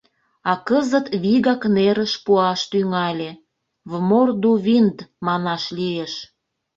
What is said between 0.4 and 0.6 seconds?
А